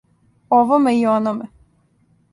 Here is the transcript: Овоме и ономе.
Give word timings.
Овоме 0.59 0.91
и 1.01 1.05
ономе. 1.17 1.47